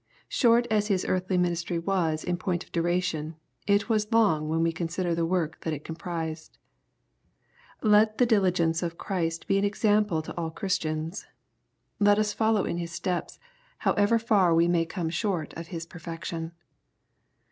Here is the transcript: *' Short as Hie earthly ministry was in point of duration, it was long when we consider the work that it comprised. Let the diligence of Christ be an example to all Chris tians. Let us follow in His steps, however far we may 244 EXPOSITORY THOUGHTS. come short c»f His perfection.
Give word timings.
*' 0.13 0.27
Short 0.27 0.65
as 0.71 0.87
Hie 0.87 0.97
earthly 1.07 1.37
ministry 1.37 1.77
was 1.77 2.23
in 2.23 2.35
point 2.37 2.63
of 2.63 2.71
duration, 2.71 3.35
it 3.67 3.87
was 3.87 4.11
long 4.11 4.49
when 4.49 4.63
we 4.63 4.71
consider 4.71 5.13
the 5.13 5.27
work 5.27 5.61
that 5.61 5.73
it 5.75 5.83
comprised. 5.83 6.57
Let 7.83 8.17
the 8.17 8.25
diligence 8.25 8.81
of 8.81 8.97
Christ 8.97 9.45
be 9.45 9.59
an 9.59 9.63
example 9.63 10.23
to 10.23 10.35
all 10.35 10.49
Chris 10.49 10.79
tians. 10.79 11.25
Let 11.99 12.17
us 12.17 12.33
follow 12.33 12.65
in 12.65 12.77
His 12.79 12.91
steps, 12.91 13.37
however 13.77 14.17
far 14.17 14.55
we 14.55 14.67
may 14.67 14.85
244 14.85 14.85
EXPOSITORY 14.87 14.89
THOUGHTS. 14.89 14.91
come 14.95 15.09
short 15.11 15.49
c»f 15.51 15.67
His 15.71 15.85
perfection. 15.85 16.51